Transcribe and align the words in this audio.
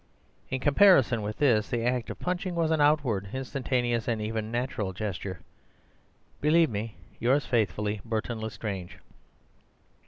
In 0.49 0.59
comparison 0.59 1.21
with 1.21 1.37
this, 1.37 1.69
the 1.69 1.83
act 1.85 2.09
of 2.09 2.17
punching 2.19 2.55
was 2.55 2.71
an 2.71 2.81
outward, 2.81 3.29
instantaneous, 3.33 4.07
and 4.07 4.19
even 4.19 4.49
natural 4.49 4.93
gesture.— 4.93 5.41
Believe 6.41 6.71
me, 6.71 6.95
yours 7.19 7.45
faithfully, 7.45 8.01
Burton 8.03 8.39
Lestrange. 8.39 8.97